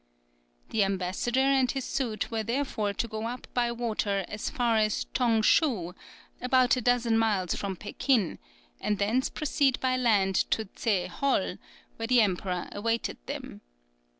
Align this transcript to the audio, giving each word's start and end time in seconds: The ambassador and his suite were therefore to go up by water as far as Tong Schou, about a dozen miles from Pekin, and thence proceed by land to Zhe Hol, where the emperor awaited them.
The 0.71 0.83
ambassador 0.83 1.39
and 1.39 1.69
his 1.69 1.85
suite 1.85 2.31
were 2.31 2.41
therefore 2.41 2.91
to 2.91 3.07
go 3.07 3.27
up 3.27 3.45
by 3.53 3.71
water 3.71 4.25
as 4.27 4.49
far 4.49 4.77
as 4.77 5.03
Tong 5.13 5.43
Schou, 5.43 5.93
about 6.41 6.75
a 6.75 6.81
dozen 6.81 7.19
miles 7.19 7.53
from 7.53 7.75
Pekin, 7.75 8.39
and 8.79 8.97
thence 8.97 9.29
proceed 9.29 9.79
by 9.79 9.97
land 9.97 10.33
to 10.49 10.67
Zhe 10.75 11.05
Hol, 11.05 11.57
where 11.97 12.07
the 12.07 12.19
emperor 12.21 12.67
awaited 12.71 13.17
them. 13.27 13.61